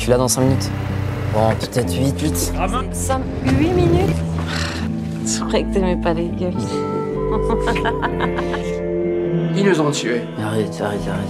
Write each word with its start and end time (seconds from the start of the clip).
Je 0.00 0.04
suis 0.04 0.12
là 0.12 0.16
dans 0.16 0.28
5 0.28 0.40
minutes. 0.40 0.70
Bon, 1.34 1.50
peut-être 1.60 1.92
8, 1.92 2.22
8. 2.22 2.52
5, 2.90 3.20
8 3.44 3.68
minutes 3.68 4.16
C'est 5.26 5.42
vrai 5.42 5.62
que 5.62 5.74
t'aimais 5.74 5.98
pas 6.02 6.14
les 6.14 6.28
gueules. 6.28 6.54
Ils 9.54 9.62
nous 9.62 9.78
ont 9.78 9.90
tués. 9.90 10.22
Arrête, 10.42 10.68
arrête, 10.80 10.80
arrête, 10.80 11.02
arrête. 11.06 11.28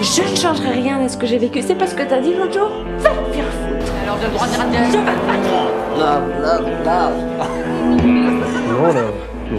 Je 0.00 0.22
ne 0.22 0.36
changerai 0.36 0.70
rien 0.70 1.00
à 1.00 1.08
ce 1.08 1.16
que 1.16 1.26
j'ai 1.26 1.38
vécu. 1.38 1.62
C'est 1.66 1.74
pas 1.74 1.88
ce 1.88 1.96
que 1.96 2.04
t'as 2.04 2.20
dit 2.20 2.32
l'autre 2.32 2.52
jour 2.52 2.70
Va 3.00 3.10
te 3.10 3.32
faire 3.34 3.44
foutre. 3.44 3.92
Alors 4.04 4.18
de 4.18 4.26
droit 4.32 4.46
de 4.46 4.52
Je 4.52 4.58
vais 4.58 4.64
pas 5.04 5.16
Non, 5.98 6.20
là, 6.84 7.10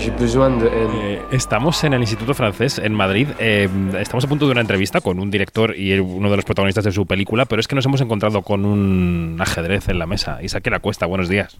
j'ai 0.01 0.11
besoin 0.11 0.57
de. 0.59 0.67
Eh, 0.67 1.21
estamos 1.31 1.83
en 1.83 1.93
el 1.93 2.01
Instituto 2.01 2.33
Francés 2.33 2.79
en 2.79 2.93
Madrid. 2.93 3.27
Eh, 3.39 3.69
estamos 3.99 4.25
a 4.25 4.27
punto 4.27 4.45
de 4.47 4.51
una 4.51 4.61
entrevista 4.61 4.99
con 4.99 5.19
un 5.19 5.29
director 5.29 5.77
y 5.77 5.97
uno 5.99 6.29
de 6.29 6.35
los 6.35 6.45
protagonistas 6.45 6.83
de 6.83 6.91
su 6.91 7.05
película, 7.05 7.45
pero 7.45 7.59
es 7.59 7.67
que 7.67 7.75
nos 7.75 7.85
hemos 7.85 8.01
encontrado 8.01 8.41
con 8.41 8.65
un 8.65 9.37
ajedrez 9.39 9.89
en 9.89 9.99
la 9.99 10.07
mesa. 10.07 10.41
Isaac 10.41 10.67
la 10.67 10.79
Cuesta, 10.79 11.05
buenos 11.05 11.29
días. 11.29 11.57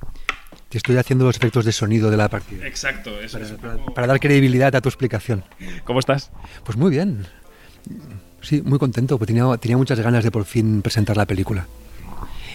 Te 0.69 0.77
estoy 0.77 0.97
haciendo 0.97 1.25
los 1.25 1.35
efectos 1.35 1.65
de 1.65 1.71
sonido 1.71 2.09
de 2.09 2.17
la 2.17 2.29
partida. 2.29 2.65
Exacto, 2.65 3.19
eso 3.21 3.37
Para, 3.61 3.77
para 3.93 4.07
dar 4.07 4.19
credibilidad 4.19 4.75
a 4.75 4.81
tu 4.81 4.89
explicación. 4.89 5.43
¿Cómo 5.83 5.99
estás? 5.99 6.31
Pues 6.63 6.77
muy 6.77 6.89
bien. 6.89 7.27
Sí, 8.41 8.61
muy 8.63 8.79
contento, 8.79 9.19
porque 9.19 9.33
tenía, 9.33 9.55
tenía 9.57 9.77
muchas 9.77 9.99
ganas 9.99 10.23
de 10.23 10.31
por 10.31 10.45
fin 10.45 10.81
presentar 10.81 11.15
la 11.15 11.25
película. 11.25 11.67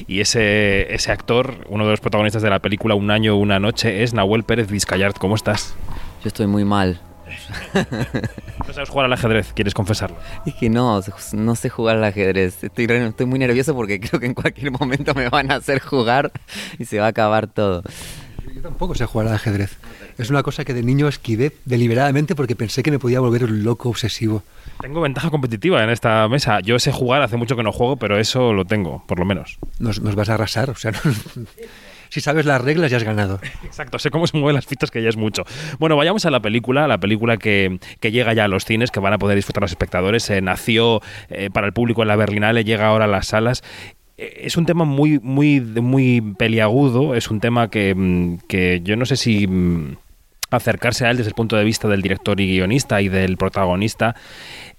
Y 0.06 0.20
ese, 0.20 0.94
ese 0.94 1.12
actor, 1.12 1.66
uno 1.68 1.84
de 1.84 1.90
los 1.90 2.00
protagonistas 2.00 2.42
de 2.42 2.50
la 2.50 2.60
película 2.60 2.94
Un 2.94 3.10
año, 3.10 3.36
una 3.36 3.58
noche, 3.58 4.02
es 4.02 4.14
Nahuel 4.14 4.44
Pérez 4.44 4.70
Vizcayart. 4.70 5.18
¿Cómo 5.18 5.34
estás? 5.34 5.74
Yo 6.22 6.28
estoy 6.28 6.46
muy 6.46 6.64
mal. 6.64 7.00
No 8.66 8.72
sabes 8.72 8.88
jugar 8.88 9.06
al 9.06 9.12
ajedrez, 9.12 9.52
¿quieres 9.52 9.74
confesarlo? 9.74 10.16
Es 10.44 10.54
que 10.54 10.68
no, 10.68 11.00
no 11.32 11.54
sé 11.54 11.68
jugar 11.68 11.96
al 11.96 12.04
ajedrez. 12.04 12.64
Estoy, 12.64 12.86
estoy 12.86 13.26
muy 13.26 13.38
nervioso 13.38 13.74
porque 13.74 14.00
creo 14.00 14.20
que 14.20 14.26
en 14.26 14.34
cualquier 14.34 14.70
momento 14.70 15.14
me 15.14 15.28
van 15.28 15.50
a 15.50 15.56
hacer 15.56 15.80
jugar 15.80 16.32
y 16.78 16.84
se 16.84 16.98
va 16.98 17.06
a 17.06 17.08
acabar 17.08 17.46
todo. 17.46 17.82
Yo 18.54 18.62
tampoco 18.62 18.94
sé 18.94 19.04
jugar 19.06 19.28
al 19.28 19.34
ajedrez. 19.34 19.76
Es 20.18 20.30
una 20.30 20.42
cosa 20.42 20.64
que 20.64 20.72
de 20.74 20.82
niño 20.82 21.08
esquivé 21.08 21.52
deliberadamente 21.64 22.34
porque 22.34 22.56
pensé 22.56 22.82
que 22.82 22.90
me 22.90 22.98
podía 22.98 23.20
volver 23.20 23.44
un 23.44 23.62
loco 23.64 23.88
obsesivo. 23.88 24.42
Tengo 24.80 25.00
ventaja 25.00 25.30
competitiva 25.30 25.82
en 25.82 25.90
esta 25.90 26.26
mesa. 26.28 26.60
Yo 26.60 26.78
sé 26.78 26.92
jugar, 26.92 27.22
hace 27.22 27.36
mucho 27.36 27.56
que 27.56 27.62
no 27.62 27.72
juego, 27.72 27.96
pero 27.96 28.18
eso 28.18 28.52
lo 28.52 28.64
tengo, 28.64 29.04
por 29.06 29.18
lo 29.18 29.24
menos. 29.24 29.58
Nos, 29.78 30.00
nos 30.00 30.14
vas 30.14 30.28
a 30.28 30.34
arrasar, 30.34 30.70
o 30.70 30.74
sea, 30.74 30.92
no- 30.92 30.98
si 32.08 32.20
sabes 32.20 32.46
las 32.46 32.60
reglas 32.60 32.90
ya 32.90 32.98
has 32.98 33.02
ganado. 33.02 33.40
Exacto, 33.64 33.98
sé 33.98 34.10
cómo 34.10 34.26
se 34.26 34.36
mueven 34.38 34.54
las 34.54 34.66
fichas, 34.66 34.90
que 34.90 35.02
ya 35.02 35.08
es 35.08 35.16
mucho. 35.16 35.44
Bueno, 35.78 35.96
vayamos 35.96 36.24
a 36.24 36.30
la 36.30 36.40
película, 36.40 36.86
la 36.86 36.98
película 36.98 37.36
que, 37.36 37.78
que 38.00 38.10
llega 38.12 38.32
ya 38.32 38.44
a 38.44 38.48
los 38.48 38.64
cines, 38.64 38.90
que 38.90 39.00
van 39.00 39.12
a 39.12 39.18
poder 39.18 39.36
disfrutar 39.36 39.62
los 39.62 39.72
espectadores. 39.72 40.28
Eh, 40.30 40.40
nació 40.40 41.00
eh, 41.30 41.50
para 41.52 41.66
el 41.66 41.72
público 41.72 42.02
en 42.02 42.08
la 42.08 42.16
Berlinale, 42.16 42.64
llega 42.64 42.86
ahora 42.86 43.06
a 43.06 43.08
las 43.08 43.26
salas. 43.28 43.62
Eh, 44.18 44.42
Es 44.44 44.56
un 44.56 44.66
tema 44.66 44.84
muy, 44.84 45.18
muy, 45.20 45.60
muy 45.60 46.20
peliagudo, 46.38 47.14
es 47.14 47.30
un 47.30 47.40
tema 47.40 47.68
que, 47.70 47.94
mm, 47.94 48.38
que 48.48 48.80
yo 48.82 48.96
no 48.96 49.04
sé 49.06 49.16
si 49.16 49.46
mm, 49.46 49.96
acercarse 50.50 51.06
a 51.06 51.10
él 51.10 51.16
desde 51.16 51.30
el 51.30 51.34
punto 51.34 51.56
de 51.56 51.64
vista 51.64 51.88
del 51.88 52.02
director 52.02 52.40
y 52.40 52.46
guionista 52.46 53.00
y 53.02 53.08
del 53.08 53.36
protagonista 53.36 54.14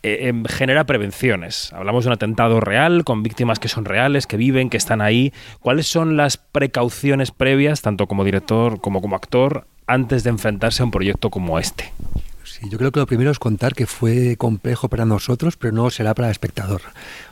eh, 0.03 0.30
em, 0.30 0.45
genera 0.45 0.85
prevenciones. 0.85 1.73
Hablamos 1.73 2.03
de 2.05 2.09
un 2.09 2.13
atentado 2.13 2.59
real, 2.61 3.03
con 3.03 3.23
víctimas 3.23 3.59
que 3.59 3.67
son 3.67 3.83
reales, 3.85 4.27
que 4.27 4.38
viven, 4.38 4.69
que 4.69 4.77
están 4.77 5.02
ahí. 5.02 5.33
¿Cuáles 5.59 5.88
son 5.88 6.15
las 6.17 6.38
precauciones 6.38 7.31
previas, 7.31 7.81
tanto 7.81 8.08
como 8.08 8.23
director 8.23 8.80
como 8.80 9.02
como 9.02 9.15
actor, 9.15 9.67
antes 9.88 10.23
de 10.23 10.30
enfrentarse 10.30 10.81
a 10.83 10.85
un 10.85 10.91
proyecto 10.91 11.30
como 11.30 11.59
este? 11.59 11.91
Sí, 12.47 12.69
yo 12.69 12.77
creo 12.77 12.91
que 12.91 12.99
lo 12.99 13.05
primero 13.05 13.29
es 13.29 13.39
contar 13.39 13.75
que 13.75 13.85
fue 13.85 14.37
complejo 14.37 14.87
para 14.87 15.05
nosotros, 15.05 15.57
pero 15.57 15.73
no 15.73 15.89
será 15.89 16.15
para 16.15 16.29
el 16.29 16.31
espectador. 16.31 16.81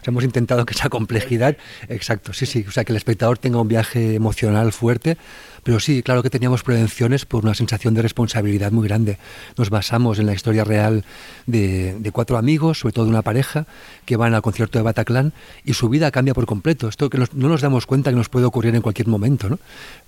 Hemos 0.03 0.23
intentado 0.23 0.65
que 0.65 0.73
esa 0.73 0.89
complejidad, 0.89 1.55
exacto, 1.87 2.33
sí, 2.33 2.45
sí, 2.45 2.65
o 2.67 2.71
sea, 2.71 2.83
que 2.83 2.91
el 2.91 2.97
espectador 2.97 3.37
tenga 3.37 3.61
un 3.61 3.67
viaje 3.67 4.15
emocional 4.15 4.73
fuerte, 4.73 5.17
pero 5.63 5.79
sí, 5.79 6.03
claro 6.03 6.21
que 6.21 6.29
teníamos 6.29 6.63
prevenciones 6.63 7.25
por 7.25 7.43
una 7.43 7.55
sensación 7.55 7.93
de 7.95 8.01
responsabilidad 8.01 8.71
muy 8.71 8.87
grande. 8.87 9.17
Nos 9.57 9.69
basamos 9.69 10.19
en 10.19 10.27
la 10.27 10.33
historia 10.33 10.63
real 10.63 11.05
de, 11.47 11.97
cuatro 12.13 12.37
amigos, 12.37 12.79
sobre 12.79 12.93
todo 12.93 13.05
de 13.05 13.11
una 13.11 13.23
pareja, 13.23 13.65
que 14.05 14.17
van 14.17 14.35
al 14.35 14.43
concierto 14.43 14.77
de 14.77 14.83
Bataclan 14.83 15.33
y 15.63 15.73
su 15.73 15.89
vida 15.89 16.11
cambia 16.11 16.35
por 16.35 16.45
completo. 16.45 16.87
Esto 16.87 17.09
que 17.09 17.17
no 17.17 17.49
nos 17.49 17.61
damos 17.61 17.87
cuenta 17.87 18.11
que 18.11 18.15
nos 18.15 18.29
puede 18.29 18.45
ocurrir 18.45 18.75
en 18.75 18.83
cualquier 18.83 19.07
momento, 19.07 19.49
¿no? 19.49 19.57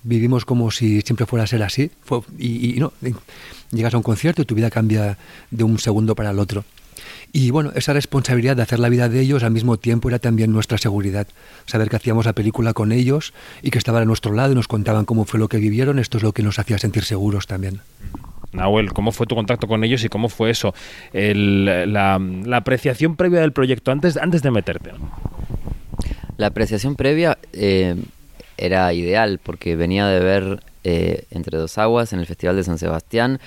Vivimos 0.03 0.46
como 0.46 0.69
si 0.69 1.01
siempre 1.01 1.25
fuera 1.25 1.46
a 1.46 1.47
ser 1.47 1.63
así, 1.63 1.90
y 2.38 2.75
no, 2.78 2.94
llegas 3.72 3.94
a 3.94 3.97
un 3.97 4.03
concierto 4.03 4.41
y 4.41 4.46
tu 4.46 4.56
vida 4.56 4.69
cambia 4.69 4.97
de 5.52 5.63
un 5.63 5.80
segundo 5.80 6.16
para 6.16 6.31
el 6.31 6.40
otro. 6.40 6.63
Y 7.34 7.52
bueno, 7.52 7.72
esa 7.75 7.94
responsabilidad 7.94 8.56
de 8.56 8.63
hacer 8.63 8.80
la 8.80 8.90
vida 8.90 9.09
de 9.09 9.19
ellos 9.19 9.44
al 9.44 9.52
mismo 9.52 9.78
tiempo 9.78 10.09
era 10.09 10.18
también 10.18 10.52
nuestra 10.52 10.78
seguridad. 10.78 11.28
Saber 11.66 11.90
que 11.90 11.97
hacíamos 11.97 12.25
la 12.25 12.34
película 12.34 12.74
con 12.74 12.91
ellos 12.91 13.34
y 13.62 13.69
que 13.69 13.78
estaban 13.78 14.02
a 14.02 14.06
nuestro 14.06 14.34
lado 14.34 14.53
y 14.53 14.56
nos 14.56 14.68
contaban 14.68 15.06
cómo 15.06 15.25
fue 15.25 15.40
lo 15.40 15.47
que 15.47 15.58
vivieron, 15.58 16.00
esto 16.00 16.18
es 16.18 16.24
lo 16.24 16.31
que 16.31 16.41
nos 16.41 16.58
hacía 16.58 16.78
sentir 16.78 17.03
seguros 17.03 17.46
también. 17.46 17.81
Nahuel, 18.53 18.94
¿cómo 18.94 19.12
fue 19.12 19.28
tu 19.28 19.35
contacto 19.35 19.68
con 19.68 19.84
ellos 19.84 20.03
y 20.06 20.09
cómo 20.09 20.30
fue 20.30 20.50
eso? 20.50 20.74
El- 21.14 21.66
la, 21.94 22.18
la 22.19 22.58
apreciación 22.58 23.16
previa 23.18 23.41
del 23.41 23.52
proyecto 23.52 23.91
antes, 23.91 24.18
antes 24.18 24.41
de 24.41 24.50
meterte. 24.52 24.91
La 26.38 26.47
apreciación 26.47 26.96
previa 26.96 27.38
eh, 27.53 27.96
era 28.58 28.91
ideal 28.94 29.40
porque 29.44 29.75
venía 29.75 30.08
de 30.08 30.19
ver 30.19 30.64
eh, 30.84 31.25
Entre 31.31 31.58
dos 31.58 31.78
aguas 31.78 32.14
en 32.14 32.19
el 32.19 32.25
Festival 32.25 32.56
de 32.56 32.64
San 32.64 32.78
Sebastián. 32.78 33.40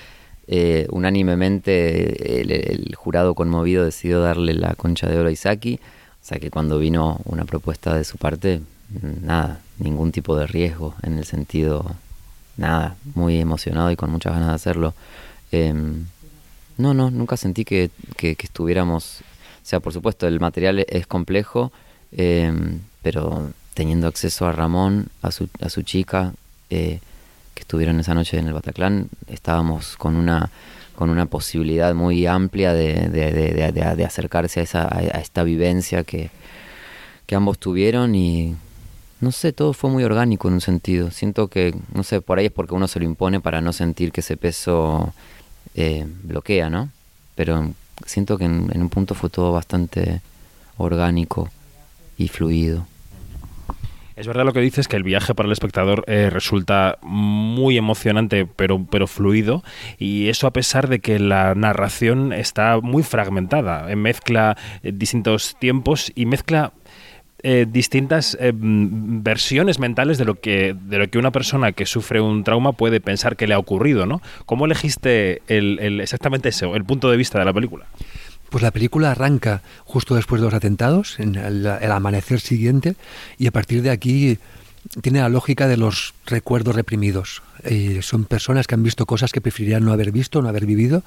Eh, 0.52 0.88
unánimemente 0.90 2.40
el, 2.40 2.92
jurado 2.96 3.36
conmovido 3.36 3.84
decidió 3.84 4.20
darle 4.20 4.52
la 4.52 4.74
concha 4.74 5.06
de 5.08 5.16
oro 5.16 5.28
a 5.28 5.32
Isaki. 5.32 5.78
O 6.20 6.24
sea 6.24 6.40
que 6.40 6.50
cuando 6.50 6.80
vino 6.80 7.20
una 7.24 7.44
propuesta 7.44 7.94
de 7.94 8.02
su 8.02 8.18
parte, 8.18 8.60
nada, 9.22 9.60
ningún 9.78 10.10
tipo 10.10 10.36
de 10.36 10.48
riesgo 10.48 10.96
en 11.04 11.18
el 11.18 11.24
sentido, 11.24 11.94
nada, 12.56 12.96
muy 13.14 13.38
emocionado 13.38 13.92
y 13.92 13.96
con 13.96 14.10
muchas 14.10 14.32
ganas 14.32 14.48
de 14.48 14.54
hacerlo. 14.54 14.92
Em, 15.52 16.06
no, 16.78 16.94
no, 16.94 17.10
nunca 17.12 17.36
sentí 17.36 17.64
que, 17.64 17.90
que- 18.16 18.36
estuviéramos... 18.40 19.20
O 19.62 19.66
sea, 19.70 19.78
por 19.78 19.92
supuesto, 19.92 20.26
el 20.26 20.40
material 20.40 20.84
es 20.88 21.06
complejo, 21.06 21.70
eh, 22.10 22.52
pero 23.02 23.52
teniendo 23.74 24.08
acceso 24.08 24.46
a 24.46 24.52
Ramón, 24.52 25.10
a 25.22 25.30
su, 25.30 25.48
a 25.60 25.68
su 25.68 25.82
chica, 25.82 26.32
eh, 26.70 26.98
estuvieron 27.60 28.00
esa 28.00 28.14
noche 28.14 28.38
en 28.38 28.46
el 28.48 28.52
Bataclan, 28.52 29.08
estábamos 29.28 29.96
con 29.96 30.16
una 30.16 30.50
con 30.94 31.08
una 31.08 31.24
posibilidad 31.24 31.94
muy 31.94 32.26
amplia 32.26 32.74
de, 32.74 33.08
de- 33.08 33.72
de- 33.72 34.04
acercarse 34.04 34.60
a, 34.60 34.62
esa, 34.64 34.82
a 34.94 35.18
esta 35.20 35.42
vivencia 35.44 36.04
que, 36.04 36.30
que 37.26 37.34
ambos 37.34 37.58
tuvieron 37.58 38.14
y 38.14 38.54
no 39.22 39.32
sé, 39.32 39.54
todo 39.54 39.72
fue 39.72 39.88
muy 39.88 40.04
orgánico 40.04 40.48
en 40.48 40.54
un 40.54 40.60
sentido. 40.60 41.10
Siento 41.10 41.48
que, 41.48 41.74
no 41.94 42.02
sé, 42.02 42.20
por 42.20 42.38
ahí 42.38 42.46
es 42.46 42.52
porque 42.52 42.74
uno 42.74 42.86
se 42.86 42.98
lo 42.98 43.06
impone 43.06 43.40
para 43.40 43.62
no 43.62 43.72
sentir 43.72 44.12
que 44.12 44.20
ese 44.20 44.36
peso 44.36 45.14
eh, 45.74 46.06
bloquea, 46.22 46.68
¿no? 46.68 46.90
Pero 47.34 47.70
siento 48.04 48.36
que 48.36 48.44
en, 48.44 48.70
en 48.74 48.82
un 48.82 48.90
punto 48.90 49.14
fue 49.14 49.30
todo 49.30 49.52
bastante 49.52 50.20
orgánico 50.76 51.48
y 52.18 52.28
fluido. 52.28 52.86
Es 54.20 54.26
verdad 54.26 54.44
lo 54.44 54.52
que 54.52 54.60
dices, 54.60 54.86
que 54.86 54.96
el 54.96 55.02
viaje 55.02 55.34
para 55.34 55.46
el 55.46 55.52
espectador 55.54 56.04
eh, 56.06 56.28
resulta 56.28 56.98
muy 57.00 57.78
emocionante, 57.78 58.44
pero, 58.44 58.84
pero 58.90 59.06
fluido, 59.06 59.64
y 59.98 60.28
eso 60.28 60.46
a 60.46 60.52
pesar 60.52 60.88
de 60.88 60.98
que 60.98 61.18
la 61.18 61.54
narración 61.54 62.34
está 62.34 62.80
muy 62.82 63.02
fragmentada, 63.02 63.90
eh, 63.90 63.96
mezcla 63.96 64.58
eh, 64.82 64.92
distintos 64.94 65.56
tiempos 65.58 66.12
y 66.14 66.26
mezcla 66.26 66.72
distintas 67.68 68.36
mm, 68.38 69.22
versiones 69.22 69.78
mentales 69.78 70.18
de 70.18 70.26
lo 70.26 70.34
que 70.34 70.76
de 70.78 70.98
lo 70.98 71.08
que 71.08 71.16
una 71.16 71.30
persona 71.30 71.72
que 71.72 71.86
sufre 71.86 72.20
un 72.20 72.44
trauma 72.44 72.72
puede 72.72 73.00
pensar 73.00 73.34
que 73.36 73.46
le 73.46 73.54
ha 73.54 73.58
ocurrido, 73.58 74.04
¿no? 74.04 74.20
¿Cómo 74.44 74.66
elegiste 74.66 75.40
el, 75.48 75.78
el- 75.80 76.02
exactamente 76.02 76.50
eso, 76.50 76.76
el 76.76 76.84
punto 76.84 77.10
de 77.10 77.16
vista 77.16 77.38
de 77.38 77.46
la 77.46 77.54
película? 77.54 77.86
Pues 78.50 78.62
la 78.62 78.72
película 78.72 79.12
arranca 79.12 79.62
justo 79.84 80.14
después 80.14 80.40
de 80.40 80.46
los 80.46 80.54
atentados, 80.54 81.18
en 81.18 81.36
el, 81.36 81.64
el 81.66 81.92
amanecer 81.92 82.40
siguiente, 82.40 82.96
y 83.38 83.46
a 83.46 83.52
partir 83.52 83.82
de 83.82 83.90
aquí 83.90 84.38
tiene 85.02 85.20
la 85.20 85.28
lógica 85.28 85.68
de 85.68 85.76
los 85.76 86.14
recuerdos 86.26 86.74
reprimidos. 86.74 87.42
Eh, 87.62 88.00
son 88.02 88.24
personas 88.24 88.66
que 88.66 88.74
han 88.74 88.82
visto 88.82 89.04
cosas 89.04 89.32
que 89.32 89.40
preferirían 89.40 89.84
no 89.84 89.92
haber 89.92 90.12
visto, 90.12 90.40
no 90.40 90.48
haber 90.48 90.64
vivido, 90.64 91.02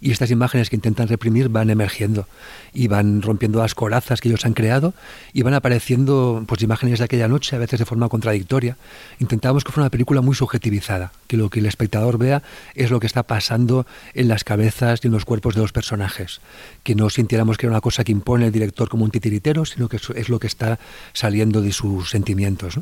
y 0.00 0.10
estas 0.10 0.30
imágenes 0.30 0.68
que 0.68 0.76
intentan 0.76 1.06
reprimir 1.06 1.48
van 1.48 1.70
emergiendo 1.70 2.26
y 2.74 2.88
van 2.88 3.22
rompiendo 3.22 3.60
las 3.60 3.74
corazas 3.74 4.20
que 4.20 4.28
ellos 4.28 4.44
han 4.44 4.54
creado 4.54 4.94
y 5.32 5.42
van 5.42 5.54
apareciendo 5.54 6.42
pues 6.46 6.62
imágenes 6.62 6.98
de 6.98 7.04
aquella 7.04 7.28
noche, 7.28 7.54
a 7.54 7.60
veces 7.60 7.78
de 7.78 7.84
forma 7.84 8.08
contradictoria. 8.08 8.76
Intentábamos 9.20 9.62
que 9.62 9.70
fuera 9.70 9.84
una 9.84 9.90
película 9.90 10.20
muy 10.20 10.34
subjetivizada, 10.34 11.12
que 11.28 11.36
lo 11.36 11.50
que 11.50 11.60
el 11.60 11.66
espectador 11.66 12.18
vea 12.18 12.42
es 12.74 12.90
lo 12.90 12.98
que 12.98 13.06
está 13.06 13.22
pasando 13.22 13.86
en 14.14 14.26
las 14.26 14.42
cabezas 14.42 15.00
y 15.02 15.06
en 15.06 15.12
los 15.12 15.24
cuerpos 15.24 15.54
de 15.54 15.60
los 15.60 15.72
personajes, 15.72 16.40
que 16.82 16.96
no 16.96 17.08
sintiéramos 17.10 17.56
que 17.56 17.66
era 17.66 17.72
una 17.72 17.80
cosa 17.80 18.02
que 18.02 18.12
impone 18.12 18.46
el 18.46 18.52
director 18.52 18.88
como 18.88 19.04
un 19.04 19.12
titiritero, 19.12 19.64
sino 19.64 19.88
que 19.88 19.98
es 20.16 20.28
lo 20.28 20.40
que 20.40 20.48
está 20.48 20.80
saliendo 21.12 21.62
de 21.62 21.72
sus 21.72 22.10
sentimientos. 22.10 22.80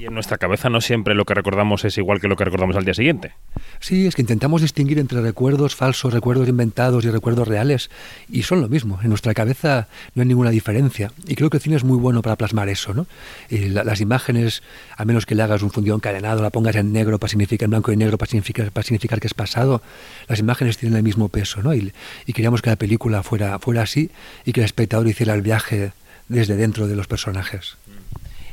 Y 0.00 0.06
en 0.06 0.14
nuestra 0.14 0.38
cabeza 0.38 0.70
no 0.70 0.80
siempre 0.80 1.14
lo 1.14 1.24
que 1.24 1.34
recordamos 1.34 1.84
es 1.84 1.98
igual 1.98 2.20
que 2.20 2.28
lo 2.28 2.36
que 2.36 2.44
recordamos 2.44 2.76
al 2.76 2.84
día 2.84 2.94
siguiente. 2.94 3.32
Sí, 3.80 4.06
es 4.06 4.14
que 4.14 4.22
intentamos 4.22 4.62
distinguir 4.62 5.00
entre 5.00 5.20
recuerdos 5.20 5.74
falsos, 5.74 6.12
recuerdos 6.12 6.48
inventados 6.48 7.04
y 7.04 7.10
recuerdos 7.10 7.48
reales, 7.48 7.90
y 8.30 8.44
son 8.44 8.60
lo 8.60 8.68
mismo. 8.68 9.00
En 9.02 9.08
nuestra 9.08 9.34
cabeza 9.34 9.88
no 10.14 10.22
hay 10.22 10.28
ninguna 10.28 10.50
diferencia. 10.50 11.10
Y 11.26 11.34
creo 11.34 11.50
que 11.50 11.56
el 11.56 11.62
cine 11.62 11.74
es 11.74 11.82
muy 11.82 11.98
bueno 11.98 12.22
para 12.22 12.36
plasmar 12.36 12.68
eso, 12.68 12.94
¿no? 12.94 13.06
Y 13.50 13.70
las 13.70 14.00
imágenes, 14.00 14.62
a 14.96 15.04
menos 15.04 15.26
que 15.26 15.34
le 15.34 15.42
hagas 15.42 15.62
un 15.62 15.70
fundido 15.72 15.96
encadenado, 15.96 16.42
la 16.42 16.50
pongas 16.50 16.76
en 16.76 16.92
negro 16.92 17.18
para 17.18 17.30
significar, 17.30 17.68
blanco 17.68 17.90
y 17.90 17.96
negro 17.96 18.18
para 18.18 18.30
significar, 18.30 18.70
para 18.70 18.84
significar 18.84 19.18
que 19.18 19.26
es 19.26 19.34
pasado, 19.34 19.82
las 20.28 20.38
imágenes 20.38 20.78
tienen 20.78 20.96
el 20.96 21.02
mismo 21.02 21.28
peso, 21.28 21.60
¿no? 21.60 21.74
Y, 21.74 21.92
y 22.24 22.32
queríamos 22.32 22.62
que 22.62 22.70
la 22.70 22.76
película 22.76 23.24
fuera, 23.24 23.58
fuera 23.58 23.82
así 23.82 24.10
y 24.44 24.52
que 24.52 24.60
el 24.60 24.64
espectador 24.64 25.08
hiciera 25.08 25.34
el 25.34 25.42
viaje 25.42 25.90
desde 26.28 26.54
dentro 26.54 26.86
de 26.86 26.94
los 26.94 27.08
personajes. 27.08 27.76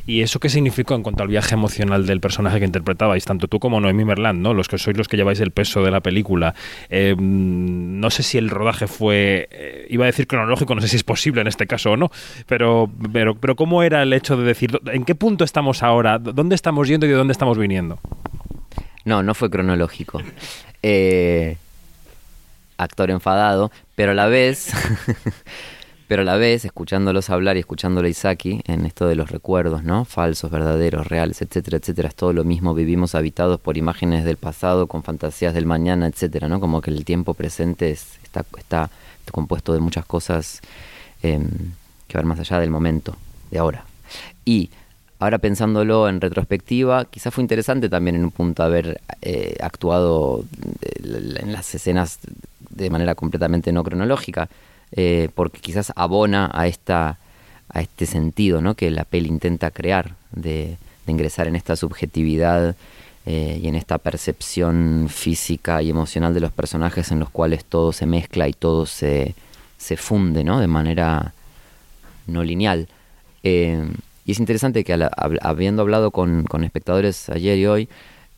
¿Y 0.08 0.22
eso 0.22 0.40
qué 0.40 0.50
significó 0.50 0.94
en 0.94 1.02
cuanto 1.02 1.24
al 1.24 1.30
viaje 1.30 1.56
emocional 1.56 2.06
del 2.06 2.20
personaje 2.20 2.60
que 2.60 2.66
interpretabais, 2.66 3.26
tanto 3.26 3.48
tú 3.48 3.60
como 3.60 3.80
Noemí 3.82 4.06
Merland, 4.06 4.40
¿no? 4.40 4.54
los 4.54 4.68
que 4.68 4.78
sois 4.78 4.96
los 4.96 5.08
que 5.08 5.18
lleváis 5.18 5.40
el 5.40 5.52
peso 5.52 5.84
de 5.84 5.90
la 5.90 6.02
película? 6.02 6.54
Eh, 6.90 7.16
no 7.18 8.12
sé 8.12 8.22
si 8.22 8.38
el 8.38 8.50
rodaje 8.52 8.86
fue, 8.86 9.48
eh, 9.52 9.88
iba 9.90 10.06
a 10.06 10.08
decir 10.08 10.28
cronológico, 10.28 10.76
no 10.76 10.82
sé 10.82 10.90
si 10.90 10.98
es 10.98 11.04
posible 11.04 11.42
en 11.42 11.48
este 11.48 11.66
caso 11.66 11.92
o 11.92 11.98
no, 11.98 12.12
pero, 12.46 12.90
pero, 13.12 13.36
pero 13.36 13.56
¿cómo 13.56 13.82
era 13.82 14.04
el 14.04 14.14
hecho 14.14 14.38
de 14.38 14.44
decir, 14.44 14.80
¿en 14.92 15.06
qué 15.06 15.16
punto 15.16 15.44
estamos 15.44 15.82
ahora? 15.82 16.20
¿Dónde 16.20 16.54
estamos 16.54 16.88
yendo 16.88 17.08
y 17.08 17.10
de 17.10 17.16
dónde 17.16 17.32
estamos 17.32 17.58
viniendo? 17.58 18.00
No, 19.06 19.24
no 19.24 19.34
fue 19.34 19.50
cronológico. 19.50 20.22
Eh, 20.84 21.58
actor 22.78 23.10
enfadado, 23.10 23.72
pero 23.96 24.12
a 24.12 24.16
la 24.16 24.28
vez 24.28 24.72
Pero 26.08 26.22
a 26.22 26.26
la 26.26 26.36
vez, 26.36 26.66
escuchándolos 26.66 27.32
hablar 27.32 27.58
y 27.58 27.62
escuchándolo 27.62 28.06
a 28.06 28.10
Isaki 28.10 28.62
en 28.66 28.86
esto 28.86 29.08
de 29.08 29.16
los 29.16 29.32
recuerdos, 29.32 29.84
¿no? 29.84 30.06
Falsos, 30.06 30.52
verdaderos, 30.52 31.08
reales, 31.08 31.42
etcétera, 31.42 31.78
etcétera, 31.78 32.10
es 32.10 32.16
todo 32.16 32.32
lo 32.32 32.44
mismo. 32.44 32.76
Vivimos 32.76 33.16
habitados 33.16 33.60
por 33.60 33.76
imágenes 33.76 34.24
del 34.24 34.38
pasado, 34.38 34.86
con 34.86 35.02
fantasías 35.02 35.56
del 35.56 35.66
mañana, 35.66 36.06
etcétera, 36.06 36.48
¿no? 36.48 36.60
Como 36.60 36.82
que 36.82 36.92
el 36.92 37.06
tiempo 37.06 37.34
presente 37.34 37.90
está, 37.90 38.46
está 38.56 38.90
compuesto 39.32 39.74
de 39.74 39.80
muchas 39.80 40.06
cosas 40.06 40.62
em, 41.24 41.48
que 42.08 42.18
van 42.18 42.28
más 42.28 42.40
allá 42.40 42.60
del 42.60 42.70
momento, 42.70 43.16
de 43.50 43.58
ahora. 43.58 43.86
Y 44.46 44.70
ahora 45.18 45.40
pensándolo 45.40 46.08
en 46.08 46.22
retrospectiva, 46.22 47.06
quizás 47.06 47.34
fue 47.34 47.44
interesante 47.44 47.90
también 47.90 48.16
en 48.16 48.26
un 48.26 48.32
punto 48.32 48.62
haber 48.62 49.02
eh, 49.24 49.58
actuado 49.60 50.46
en 51.02 51.52
las 51.52 51.74
escenas 51.74 52.20
de 52.70 52.92
manera 52.92 53.16
completamente 53.16 53.72
no 53.72 53.84
cronológica 53.84 54.50
eh, 54.92 55.30
porque 55.36 55.60
quizás 55.60 55.92
abona 55.96 56.50
a, 56.54 56.68
esta, 56.68 57.20
a 57.70 57.82
este 57.82 58.06
sentido 58.06 58.62
¿no? 58.62 58.76
que 58.76 58.90
la 58.92 59.06
peli 59.06 59.30
intenta 59.30 59.72
crear 59.72 60.16
de, 60.32 60.78
ingresar 61.08 61.48
en 61.48 61.56
esta 61.56 61.76
subjetividad 61.76 62.76
eh, 63.26 63.60
y 63.62 63.68
en 63.68 63.76
esta 63.76 63.98
percepción 63.98 65.08
física 65.10 65.82
y 65.82 65.90
emocional 65.90 66.34
de 66.34 66.40
los 66.40 66.52
personajes 66.52 67.12
en 67.12 67.20
los 67.20 67.30
cuales 67.30 67.66
todo 67.66 67.92
se 67.92 68.06
mezcla 68.06 68.48
y 68.48 68.54
todo 68.54 68.86
se, 68.86 69.36
se 69.78 69.98
funde 69.98 70.44
¿no? 70.44 70.60
de 70.60 70.68
manera 70.68 71.34
no 72.28 72.44
lineal. 72.44 72.88
Eh, 73.44 73.88
y 74.26 74.32
es 74.32 74.40
interesante 74.40 74.84
que 74.84 75.08
habiendo 75.42 75.84
hablado 75.84 76.12
con, 76.12 76.46
espectadores 76.64 77.30
ayer 77.30 77.58
y 77.60 77.68
hoy, 77.68 77.90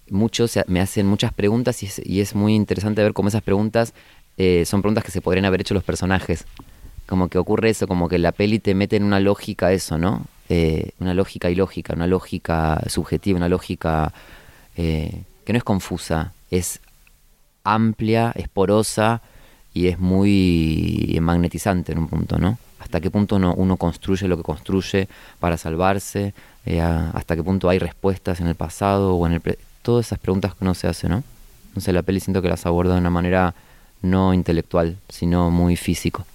muchos 0.10 0.60
me 0.68 0.82
hacen 0.82 1.08
muchas 1.08 1.34
preguntas 1.34 1.82
y 2.04 2.20
es 2.22 2.36
muy 2.36 2.56
interesante 2.56 3.04
ver 3.04 3.14
cómo 3.14 3.30
esas 3.30 3.42
preguntas 3.42 3.94
eh, 4.38 4.66
son 4.66 4.82
preguntas 4.82 5.04
que 5.04 5.12
se 5.12 5.22
podrían 5.22 5.46
haber 5.46 5.62
hecho 5.62 5.74
los 5.74 5.84
personajes. 5.84 6.46
Como 7.08 7.28
que 7.28 7.38
ocurre 7.38 7.70
eso, 7.70 7.88
como 7.88 8.08
que 8.08 8.20
la 8.20 8.32
peli 8.32 8.60
te 8.60 8.76
mete 8.76 8.96
en 8.96 9.04
una 9.04 9.20
lógica 9.20 9.72
eso, 9.72 9.98
¿no? 9.98 10.26
Eh, 10.50 10.92
una 11.00 11.14
lógica 11.14 11.50
ilógica, 11.50 11.94
una 11.94 12.08
lógica 12.08 12.82
subjetiva, 12.88 13.38
una 13.38 13.50
lógica 13.50 14.14
eh, 14.76 15.24
que 15.44 15.54
no 15.54 15.58
es 15.58 15.64
confusa, 15.64 16.34
es 16.52 16.80
amplia, 17.64 18.32
es 18.36 18.48
porosa 18.48 19.22
y 19.74 19.88
es 19.88 20.00
muy 20.00 21.18
magnetizante 21.22 21.92
en 21.92 22.00
un 22.00 22.08
punto, 22.08 22.38
¿no? 22.38 22.60
Hasta 22.80 23.02
qué 23.02 23.10
punto 23.10 23.38
uno, 23.38 23.54
uno 23.56 23.78
construye 23.78 24.28
lo 24.28 24.38
que 24.38 24.44
construye 24.44 25.08
para 25.40 25.58
salvarse, 25.58 26.34
hasta 27.14 27.36
qué 27.36 27.44
punto 27.44 27.70
hay 27.70 27.80
respuestas 27.80 28.40
en 28.40 28.48
el 28.48 28.56
pasado 28.56 29.16
o 29.16 29.26
en 29.26 29.34
el... 29.34 29.58
Todas 29.82 30.08
esas 30.08 30.20
preguntas 30.20 30.54
que 30.54 30.64
uno 30.64 30.74
se 30.74 30.88
hace, 30.88 31.10
¿no? 31.10 31.24
Entonces 31.70 31.94
la 31.94 32.04
peli 32.04 32.20
siento 32.20 32.42
que 32.42 32.50
las 32.50 32.66
aborda 32.66 32.94
de 32.94 33.00
una 33.00 33.10
manera 33.10 33.56
no 34.02 34.34
intelectual, 34.34 34.98
sino 35.10 35.52
muy 35.52 35.76
físico. 35.76 36.26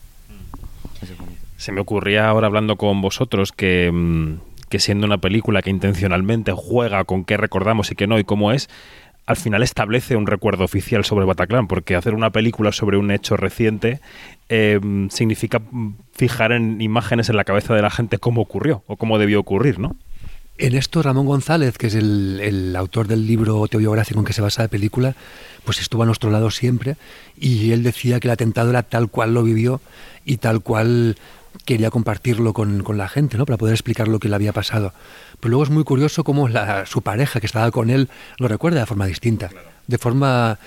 Se 1.56 1.73
me 1.73 1.81
ocurría 1.81 2.29
ahora 2.29 2.49
hablando 2.49 2.76
con 2.76 3.00
vosotros 3.00 3.53
que, 3.53 3.91
mm, 3.93 4.35
que 4.69 4.79
siendo 4.79 5.06
una 5.06 5.19
película 5.19 5.62
que 5.62 5.70
intencionalmente 5.70 6.53
juega 6.53 7.05
con 7.05 7.25
qué 7.25 7.37
recordamos 7.37 7.91
y 7.91 7.94
qué 7.94 8.06
no 8.06 8.19
y 8.19 8.25
cómo 8.25 8.53
es, 8.53 8.69
al 9.26 9.37
final 9.37 9.62
establece 9.62 10.17
un 10.17 10.26
recuerdo 10.26 10.64
oficial 10.64 11.05
sobre 11.05 11.25
Bataclan, 11.25 11.69
porque 11.69 11.94
hacer 11.94 12.14
una 12.14 12.31
película 12.31 12.73
sobre 12.73 12.97
un 12.97 13.11
hecho 13.11 13.37
reciente 13.37 14.00
eh, 14.49 14.81
significa 15.11 15.62
fijar 16.12 16.53
en 16.53 16.81
imágenes 16.81 17.29
en 17.29 17.37
la 17.37 17.44
cabeza 17.44 17.75
de 17.75 17.82
la 17.82 17.91
gente 17.91 18.19
cómo 18.19 18.43
ocurrió 18.43 18.82
o 18.87 18.97
cómo 18.97 19.19
debió 19.19 19.41
ocurrir, 19.41 19.79
¿no? 19.79 19.97
En 20.62 20.76
esto 20.76 21.03
Ramón 21.03 21.26
González, 21.26 21.76
que 21.76 21.88
es 21.88 21.97
el, 21.97 22.73
autor 22.76 23.09
del 23.09 23.26
libro 23.26 23.56
autobiográfico 23.56 24.20
en 24.20 24.25
que 24.25 24.32
se 24.32 24.43
basa 24.43 24.62
la 24.62 24.69
película, 24.69 25.17
pues 25.64 25.81
estuvo 25.81 26.05
a 26.05 26.06
nuestro 26.06 26.31
lado 26.31 26.53
siempre 26.53 26.94
y 27.37 27.73
él 27.73 27.82
decía 27.82 28.20
que 28.20 28.29
el 28.29 28.32
atentado 28.32 28.70
era 28.70 28.85
tal 28.85 29.09
cual 29.09 29.35
lo 29.35 29.43
vivió 29.43 29.81
y 30.25 30.37
tal 30.37 30.61
cual 30.61 31.17
quería 31.64 31.90
compartirlo 31.90 32.52
con, 32.52 32.82
la 32.96 33.08
gente, 33.08 33.38
¿no? 33.38 33.46
Para 33.46 33.58
poder 33.58 33.75
explicar 33.75 34.08
lo 34.08 34.19
que 34.19 34.28
le 34.28 34.34
había 34.34 34.52
pasado. 34.52 34.93
Pero 35.40 35.50
luego 35.50 35.64
es 35.64 35.70
muy 35.70 35.84
curioso 35.84 36.25
cómo 36.25 36.49
la, 36.49 36.87
su 36.87 37.02
pareja 37.02 37.40
que 37.40 37.46
estaba 37.46 37.70
con 37.70 37.90
él 37.90 38.08
lo 38.38 38.49
recuerda 38.49 38.81
de 38.81 38.87
forma 38.87 39.06
distinta, 39.06 39.50
de 39.87 39.99
forma 39.99 40.58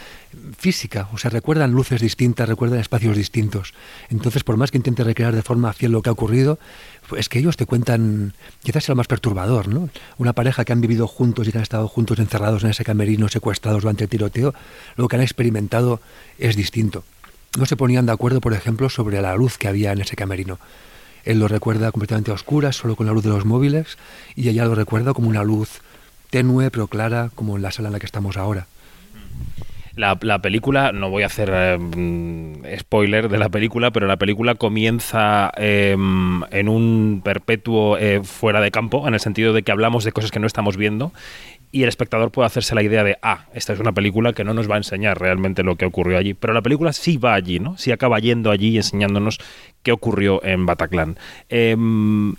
física, 0.58 1.08
o 1.14 1.18
sea, 1.18 1.32
recuerdan 1.32 1.72
luces 1.72 2.02
distintas, 2.02 2.48
recuerdan 2.50 2.80
espacios 2.80 3.16
distintos. 3.16 3.74
Entonces, 4.10 4.44
por 4.44 4.58
más 4.58 4.72
que 4.72 4.78
intente 4.78 5.04
recrear 5.04 5.34
de 5.34 5.42
forma 5.42 5.72
fiel 5.74 5.92
lo 5.92 6.02
que 6.02 6.10
ha 6.10 6.14
ocurrido, 6.14 6.60
es 7.16 7.30
que 7.30 7.40
ellos 7.40 7.58
te 7.58 7.66
cuentan, 7.66 8.34
quizás 8.64 8.84
sea 8.84 8.94
lo 8.94 8.98
más 8.98 9.08
perturbador, 9.08 9.68
¿no? 9.68 9.90
Una 10.18 10.34
pareja 10.34 10.66
que 10.66 10.74
han 10.74 10.82
vivido 10.82 11.08
juntos 11.08 11.48
y 11.48 11.52
que 11.52 11.58
han 11.58 11.64
estado 11.64 11.88
juntos 11.88 12.20
encerrados 12.20 12.64
en 12.64 12.72
ese 12.72 12.84
camerino, 12.84 13.28
secuestrados 13.28 13.84
durante 13.84 14.06
el 14.06 14.10
tiroteo, 14.10 14.54
lo 14.96 15.08
que 15.08 15.16
han 15.16 15.22
experimentado 15.22 16.02
es 16.38 16.56
distinto. 16.56 17.04
No 17.58 17.66
se 17.66 17.78
ponían 17.78 18.06
de 18.06 18.12
acuerdo, 18.12 18.42
por 18.42 18.54
ejemplo, 18.54 18.90
sobre 18.90 19.22
la 19.22 19.36
luz 19.36 19.58
que 19.58 19.68
había 19.68 19.92
en 19.92 20.02
ese 20.02 20.16
camerino. 20.16 20.60
Él 21.24 21.40
lo 21.40 21.48
recuerda 21.48 21.92
completamente 21.92 22.32
a 22.32 22.36
oscuras, 22.36 22.76
solo 22.76 22.96
con 22.96 23.08
la 23.08 23.14
luz 23.14 23.24
de 23.24 23.30
los 23.30 23.46
móviles, 23.46 23.98
y 24.36 24.50
ella 24.50 24.66
lo 24.66 24.76
recuerda 24.76 25.14
como 25.14 25.30
una 25.30 25.44
luz 25.44 25.82
tenue 26.30 26.70
pero 26.70 26.88
clara, 26.88 27.32
como 27.34 27.56
en 27.56 27.62
la 27.62 27.72
sala 27.72 27.88
en 27.88 27.94
la 27.94 28.00
que 28.00 28.06
estamos 28.06 28.38
ahora. 28.38 28.68
La, 29.96 30.40
película, 30.40 30.92
no 30.92 31.10
voy 31.10 31.24
a 31.24 31.28
hacer 31.28 31.50
eh, 31.54 32.78
spoiler 32.78 33.30
de 33.30 33.38
la 33.38 33.48
película, 33.48 33.92
pero 33.92 34.08
la 34.08 34.18
película 34.18 34.56
comienza 34.56 35.52
em, 35.56 36.44
en 36.52 36.68
un 36.68 37.22
perpetuo 37.24 37.98
eh, 37.98 38.20
fuera 38.22 38.60
de 38.60 38.72
campo, 38.72 39.08
en 39.08 39.14
el 39.14 39.22
sentido 39.22 39.54
de 39.54 39.64
que 39.64 39.72
hablamos 39.72 40.04
de 40.04 40.12
cosas 40.12 40.32
que 40.32 40.40
no 40.42 40.48
estamos 40.48 40.76
viendo 40.76 41.14
y 41.72 41.84
el 41.84 41.90
espectador 41.90 42.32
puede 42.32 42.48
hacerse 42.48 42.76
la 42.76 42.84
idea 42.84 43.04
de, 43.04 43.18
ah, 43.22 43.46
esta 43.54 43.74
es 43.74 43.80
una 43.80 43.92
película 43.92 44.34
que 44.34 44.44
no 44.44 44.54
nos 44.54 44.70
va 44.70 44.76
a 44.76 44.78
enseñar 44.78 45.20
realmente 45.20 45.64
lo 45.64 45.76
que 45.76 45.86
ocurrió 45.86 46.18
allí. 46.18 46.34
Pero 46.34 46.54
la 46.54 46.62
película 46.62 46.94
sí 46.94 47.18
va 47.18 47.34
allí, 47.34 47.60
¿no? 47.60 47.78
Sí 47.78 47.92
acaba 47.92 48.20
yendo 48.20 48.52
allí 48.52 48.70
y 48.70 48.78
enseñándonos 48.78 49.40
qué 49.84 49.92
ocurrió 49.92 50.44
en 50.44 50.66
Bataclan. 50.66 51.18
Em, 51.50 52.34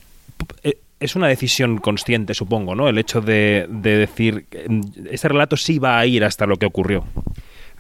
eh, 0.63 0.79
es 1.01 1.17
una 1.17 1.29
decisión 1.29 1.79
consciente, 1.79 2.35
supongo, 2.35 2.75
¿no? 2.75 2.89
El 2.89 2.99
hecho 2.99 3.21
de, 3.21 3.67
de 3.69 3.99
decir, 3.99 4.47
este 5.11 5.29
relato 5.29 5.57
sí 5.57 5.79
va 5.79 5.99
a 5.99 6.07
ir 6.07 6.25
hasta 6.25 6.47
lo 6.47 6.57
que 6.57 6.67
ocurrió. 6.67 7.05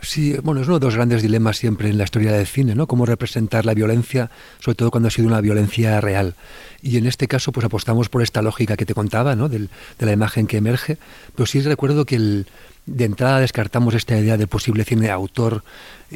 Sí, 0.00 0.36
bueno, 0.42 0.60
es 0.60 0.68
uno 0.68 0.78
de 0.78 0.86
los 0.86 0.94
grandes 0.94 1.22
dilemas 1.22 1.56
siempre 1.56 1.88
en 1.88 1.98
la 1.98 2.04
historia 2.04 2.32
del 2.32 2.46
cine, 2.46 2.74
¿no? 2.74 2.86
Cómo 2.86 3.06
representar 3.06 3.64
la 3.64 3.74
violencia, 3.74 4.30
sobre 4.60 4.76
todo 4.76 4.90
cuando 4.90 5.08
ha 5.08 5.10
sido 5.10 5.26
una 5.26 5.40
violencia 5.40 6.00
real. 6.00 6.34
Y 6.82 6.98
en 6.98 7.06
este 7.06 7.26
caso, 7.26 7.50
pues 7.50 7.66
apostamos 7.66 8.08
por 8.08 8.22
esta 8.22 8.42
lógica 8.42 8.76
que 8.76 8.86
te 8.86 8.94
contaba, 8.94 9.34
¿no? 9.34 9.48
de 9.48 9.68
la 9.98 10.12
imagen 10.12 10.46
que 10.46 10.58
emerge. 10.58 10.98
Pero 11.34 11.46
sí 11.46 11.60
recuerdo 11.60 12.04
que 12.04 12.16
el, 12.16 12.46
de 12.86 13.04
entrada 13.04 13.40
descartamos 13.40 13.94
esta 13.94 14.16
idea 14.16 14.36
de 14.36 14.46
posible 14.46 14.84
cine 14.84 15.02
de 15.02 15.10
autor 15.10 15.64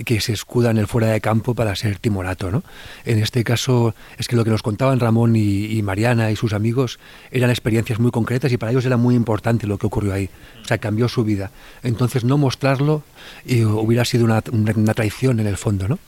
que 0.05 0.21
se 0.21 0.33
escuda 0.33 0.71
en 0.71 0.79
el 0.79 0.87
fuera 0.87 1.09
de 1.09 1.21
campo 1.21 1.55
para 1.55 1.75
ser 1.75 1.99
timorato. 1.99 2.51
¿no? 2.51 2.63
En 3.05 3.19
este 3.19 3.43
caso 3.43 3.95
es 4.19 4.29
que 4.29 4.37
lo 4.37 4.45
que 4.45 4.51
nos 4.51 4.63
contaban 4.63 5.01
Ramón 5.01 5.35
y, 5.35 5.83
Mariana 5.83 6.31
y 6.31 6.37
sus 6.37 6.53
amigos 6.53 7.01
eran 7.33 7.51
experiencias 7.51 7.99
muy 7.99 8.13
concretas 8.13 8.53
y 8.53 8.57
para 8.57 8.71
ellos 8.71 8.87
era 8.87 8.97
muy 8.97 9.17
importante 9.17 9.67
lo 9.67 9.79
que 9.79 9.87
ocurrió 9.87 10.13
ahí. 10.13 10.31
O 10.63 10.65
sea, 10.65 10.79
cambió 10.79 11.09
su 11.09 11.25
vida. 11.25 11.51
Entonces 11.83 12.23
no 12.23 12.39
mostrarlo 12.39 13.03
eh, 13.47 13.65
hubiera 13.65 14.05
sido 14.05 14.25
una, 14.25 14.43
una 14.53 14.95
traición 14.95 15.41
en 15.41 15.49
el 15.49 15.57
fondo. 15.57 15.89
¿no? 15.89 15.99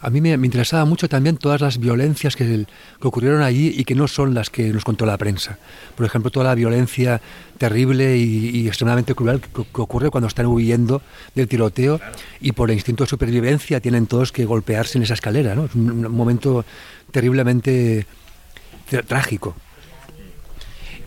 A 0.00 0.10
mí 0.10 0.20
me, 0.20 0.30
interesaba 0.30 0.84
mucho 0.84 1.08
también 1.08 1.36
todas 1.36 1.60
las 1.60 1.78
violencias 1.78 2.36
que, 2.36 2.66
ocurrieron 3.00 3.42
allí 3.42 3.74
y 3.76 3.84
que 3.84 3.94
no 3.94 4.06
son 4.08 4.34
las 4.34 4.50
que 4.50 4.72
nos 4.72 4.84
contó 4.84 5.06
la 5.06 5.16
prensa. 5.16 5.58
Por 5.96 6.06
ejemplo, 6.06 6.30
toda 6.30 6.46
la 6.46 6.54
violencia 6.54 7.20
terrible 7.58 8.16
y, 8.16 8.66
extremadamente 8.66 9.14
cruel 9.14 9.40
que, 9.40 9.80
ocurre 9.80 10.10
cuando 10.10 10.28
están 10.28 10.46
huyendo 10.46 11.02
del 11.34 11.48
tiroteo 11.48 12.00
y 12.40 12.52
por 12.52 12.70
el 12.70 12.76
instinto 12.76 13.04
de 13.04 13.10
supervivencia 13.10 13.80
tienen 13.80 14.06
todos 14.06 14.30
que 14.32 14.44
golpearse 14.44 14.98
en 14.98 15.04
esa 15.04 15.14
escalera. 15.14 15.54
¿no? 15.54 15.64
Es 15.64 15.74
un 15.74 16.10
momento 16.10 16.64
terriblemente 17.10 18.06
trágico. 19.06 19.56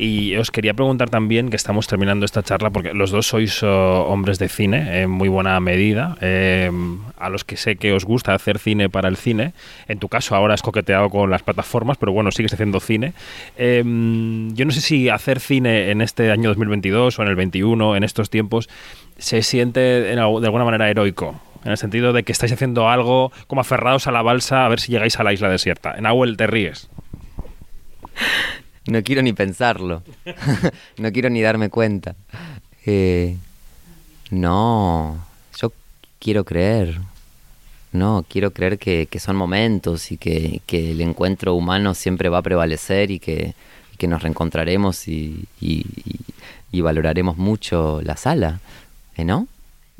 Y 0.03 0.35
os 0.37 0.49
quería 0.49 0.73
preguntar 0.73 1.11
también, 1.11 1.51
que 1.51 1.55
estamos 1.55 1.85
terminando 1.85 2.25
esta 2.25 2.41
charla, 2.41 2.71
porque 2.71 2.91
los 2.91 3.11
dos 3.11 3.27
sois 3.27 3.61
oh, 3.61 4.07
hombres 4.07 4.39
de 4.39 4.49
cine 4.49 5.03
en 5.03 5.11
muy 5.11 5.29
buena 5.29 5.59
medida, 5.59 6.17
eh, 6.21 6.71
a 7.19 7.29
los 7.29 7.43
que 7.43 7.55
sé 7.55 7.75
que 7.75 7.93
os 7.93 8.03
gusta 8.03 8.33
hacer 8.33 8.57
cine 8.57 8.89
para 8.89 9.09
el 9.09 9.15
cine. 9.15 9.53
En 9.87 9.99
tu 9.99 10.09
caso 10.09 10.35
ahora 10.35 10.55
has 10.55 10.63
coqueteado 10.63 11.11
con 11.11 11.29
las 11.29 11.43
plataformas, 11.43 11.97
pero 11.99 12.13
bueno, 12.13 12.31
sigues 12.31 12.51
haciendo 12.51 12.79
cine. 12.79 13.13
Eh, 13.57 13.83
yo 14.55 14.65
no 14.65 14.71
sé 14.71 14.81
si 14.81 15.07
hacer 15.07 15.39
cine 15.39 15.91
en 15.91 16.01
este 16.01 16.31
año 16.31 16.49
2022 16.49 17.19
o 17.19 17.21
en 17.21 17.27
el 17.27 17.35
21, 17.35 17.95
en 17.95 18.03
estos 18.03 18.31
tiempos, 18.31 18.69
se 19.19 19.43
siente 19.43 19.79
de 19.81 20.19
alguna 20.19 20.65
manera 20.65 20.89
heroico 20.89 21.39
en 21.63 21.69
el 21.69 21.77
sentido 21.77 22.11
de 22.11 22.23
que 22.23 22.31
estáis 22.31 22.51
haciendo 22.51 22.89
algo 22.89 23.31
como 23.45 23.61
aferrados 23.61 24.07
a 24.07 24.11
la 24.11 24.23
balsa 24.23 24.65
a 24.65 24.67
ver 24.67 24.79
si 24.79 24.91
llegáis 24.91 25.19
a 25.19 25.23
la 25.23 25.31
isla 25.31 25.47
desierta. 25.47 25.93
En 25.95 26.07
Abuel 26.07 26.37
te 26.37 26.47
ríes. 26.47 26.89
No 28.87 29.03
quiero 29.03 29.21
ni 29.21 29.33
pensarlo. 29.33 30.03
no 30.97 31.11
quiero 31.11 31.29
ni 31.29 31.41
darme 31.41 31.69
cuenta. 31.69 32.15
Eh, 32.85 33.37
no, 34.31 35.23
yo 35.59 35.71
quiero 36.19 36.43
creer. 36.43 36.99
No, 37.91 38.25
quiero 38.27 38.51
creer 38.51 38.79
que, 38.79 39.07
son 39.19 39.35
momentos 39.35 40.11
y 40.11 40.17
que, 40.17 40.61
el 40.71 41.01
encuentro 41.01 41.53
humano 41.53 41.93
siempre 41.93 42.29
va 42.29 42.37
a 42.37 42.41
prevalecer 42.41 43.11
y 43.11 43.19
que, 43.19 43.53
nos 44.07 44.23
reencontraremos 44.23 45.07
y, 45.07 45.45
y, 45.59 46.81
valoraremos 46.81 47.37
mucho 47.37 48.01
la 48.01 48.17
sala. 48.17 48.61
¿Eh, 49.15 49.25
¿No? 49.25 49.47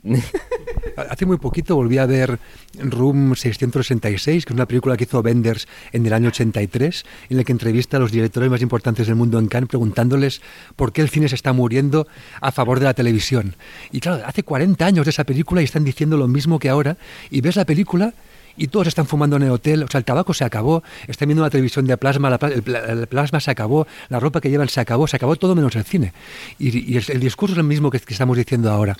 Hace 1.10 1.26
muy 1.26 1.38
poquito 1.38 1.76
volví 1.76 1.98
a 1.98 2.06
ver 2.06 2.40
Room 2.80 3.36
666, 3.36 4.46
que 4.46 4.54
es 4.54 4.56
una 4.56 4.66
película 4.66 4.98
que 4.98 5.04
hizo 5.04 5.22
Benders 5.22 5.68
en 5.92 6.06
el 6.06 6.14
año 6.14 6.30
83, 6.30 7.06
en 7.30 7.38
la 7.38 7.44
que 7.44 7.52
entrevista 7.52 7.98
a 7.98 8.00
los 8.00 8.12
directores 8.12 8.50
más 8.50 8.62
importantes 8.62 9.08
del 9.08 9.16
mundo 9.16 9.38
en 9.40 9.48
Cannes 9.48 9.70
preguntándoles 9.70 10.42
por 10.76 10.92
qué 10.92 11.02
el 11.02 11.10
cine 11.10 11.30
se 11.30 11.36
está 11.36 11.54
muriendo 11.54 12.08
a 12.40 12.52
favor 12.52 12.80
de 12.80 12.86
la 12.86 12.94
televisión. 12.94 13.56
Y 13.92 14.00
claro, 14.00 14.24
hace 14.26 14.44
40 14.44 14.86
años 14.86 15.06
de 15.06 15.12
esa 15.12 15.24
película 15.24 15.62
y 15.62 15.66
están 15.66 15.84
diciendo 15.84 16.18
lo 16.18 16.28
mismo 16.28 16.60
que 16.60 16.70
ahora, 16.70 16.98
y 17.30 17.42
ves 17.42 17.56
la 17.56 17.66
película 17.66 18.14
y 18.58 18.68
todos 18.68 18.88
están 18.88 19.06
fumando 19.06 19.36
en 19.38 19.44
el 19.44 19.52
hotel, 19.52 19.84
o 19.84 19.88
sea, 19.88 20.00
el 20.00 20.06
tabaco 20.06 20.34
se 20.34 20.44
acabó, 20.44 20.84
están 21.08 21.28
viendo 21.28 21.44
la 21.44 21.50
televisión 21.50 21.86
de 21.86 21.98
plasma, 21.98 22.38
el, 22.42 23.08
plasma 23.08 23.40
se 23.40 23.52
acabó, 23.52 23.88
la 24.10 24.20
ropa 24.20 24.42
que 24.42 24.50
llevan 24.50 24.70
se 24.70 24.80
acabó, 24.80 25.08
se 25.08 25.16
acabó 25.16 25.36
todo 25.36 25.56
menos 25.56 25.76
el 25.76 25.84
cine. 25.84 26.14
Y, 26.60 26.98
el, 26.98 27.20
discurso 27.20 27.54
es 27.54 27.60
el 27.60 27.66
mismo 27.66 27.90
que, 27.90 27.98
estamos 27.98 28.38
diciendo 28.38 28.72
ahora. 28.72 28.98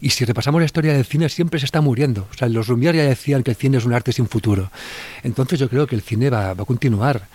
Y 0.00 0.10
si 0.10 0.24
repasamos 0.24 0.60
la 0.60 0.66
historia 0.66 0.92
del 0.92 1.04
cine, 1.04 1.28
siempre 1.28 1.60
se 1.60 1.66
está 1.66 1.80
muriendo. 1.80 2.26
O 2.30 2.34
sea, 2.34 2.48
los 2.48 2.68
Lumière 2.68 2.96
ya 2.96 3.04
decían 3.04 3.42
que 3.42 3.50
el 3.50 3.56
cine 3.56 3.78
es 3.78 3.84
un 3.84 3.92
arte 3.92 4.12
sin 4.12 4.26
futuro. 4.26 4.70
Entonces 5.22 5.58
yo 5.58 5.68
creo 5.68 5.86
que 5.86 5.94
el 5.94 6.02
cine 6.02 6.30
va, 6.30 6.50
a 6.50 6.54
continuar. 6.56 7.26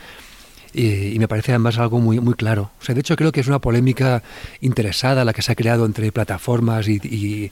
Y, 0.73 1.17
me 1.19 1.27
parece 1.27 1.51
además 1.51 1.77
algo 1.77 1.99
muy, 1.99 2.19
muy 2.19 2.33
claro. 2.33 2.71
O 2.81 2.85
sea, 2.85 2.93
de 2.93 3.01
hecho 3.01 3.15
creo 3.15 3.31
que 3.31 3.39
es 3.39 3.47
una 3.47 3.59
polémica 3.59 4.23
interesada 4.61 5.25
la 5.25 5.33
que 5.33 5.41
se 5.41 5.51
ha 5.51 5.55
creado 5.55 5.85
entre 5.85 6.11
plataformas 6.11 6.87
y, 6.87 7.51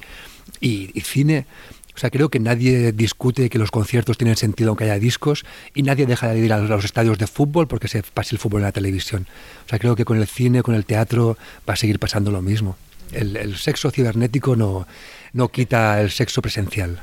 y 0.60 1.02
cine, 1.02 1.46
o 1.96 2.00
sea, 2.00 2.10
creo 2.10 2.30
que 2.30 2.40
nadie 2.40 2.92
discute 2.92 3.50
que 3.50 3.60
los 3.60 3.72
conciertos 3.72 4.18
tienen 4.18 4.36
sentido 4.36 4.70
aunque 4.70 4.86
haya 4.86 5.00
discos 5.00 5.46
y 5.76 5.84
nadie 5.84 6.06
deja 6.06 6.30
de 6.30 6.40
ir 6.40 6.52
a 6.52 6.60
los 6.60 6.86
estadios 6.86 7.18
de 7.18 7.28
fútbol 7.28 7.68
porque 7.68 7.88
se 7.88 8.02
pase 8.02 8.36
el 8.36 8.40
fútbol 8.40 8.62
en 8.62 8.66
la 8.66 8.72
televisión. 8.72 9.28
O 9.66 9.70
sea, 9.70 9.80
creo 9.80 9.96
que 9.96 10.06
con 10.06 10.18
el 10.18 10.28
cine, 10.28 10.64
con 10.64 10.76
el 10.76 10.86
teatro 10.86 11.38
va 11.68 11.74
a 11.74 11.78
seguir 11.78 12.00
pasando 12.00 12.32
lo 12.32 12.42
mismo. 12.42 12.78
El, 13.12 13.56
sexo 13.58 13.92
cibernético 13.92 14.56
no, 14.56 14.88
no 15.34 15.50
quita 15.50 16.02
el 16.02 16.10
sexo 16.10 16.42
presencial 16.42 17.00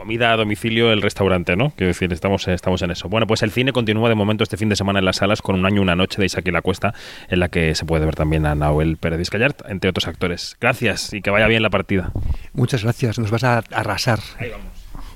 comida 0.00 0.32
a 0.32 0.36
domicilio, 0.36 0.92
el 0.92 1.02
restaurante, 1.02 1.56
¿no? 1.56 1.72
Quiero 1.76 1.88
decir, 1.88 2.10
estamos, 2.10 2.48
estamos 2.48 2.80
en 2.80 2.90
eso. 2.90 3.10
Bueno, 3.10 3.26
pues 3.26 3.42
el 3.42 3.50
cine 3.50 3.70
continúa 3.74 4.08
de 4.08 4.14
momento 4.14 4.42
este 4.42 4.56
fin 4.56 4.70
de 4.70 4.76
semana 4.76 4.98
en 4.98 5.04
las 5.04 5.16
salas 5.16 5.42
con 5.42 5.56
un 5.56 5.66
año, 5.66 5.82
una 5.82 5.94
noche 5.94 6.16
de 6.18 6.24
Isaac 6.24 6.48
y 6.48 6.50
la 6.50 6.62
Cuesta, 6.62 6.94
en 7.28 7.38
la 7.38 7.50
que 7.50 7.74
se 7.74 7.84
puede 7.84 8.06
ver 8.06 8.14
también 8.14 8.46
a 8.46 8.54
Nahuel 8.54 8.96
Pérez 8.96 9.18
Vizcayart, 9.18 9.60
entre 9.68 9.90
otros 9.90 10.08
actores. 10.08 10.56
Gracias 10.58 11.12
y 11.12 11.20
que 11.20 11.28
vaya 11.28 11.46
bien 11.48 11.62
la 11.62 11.68
partida. 11.68 12.12
Muchas 12.54 12.82
gracias, 12.82 13.18
nos 13.18 13.30
vas 13.30 13.44
a 13.44 13.58
arrasar. 13.72 14.20
Ahí 14.38 14.48
vamos. 14.48 14.68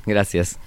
Gracias. 0.05 0.59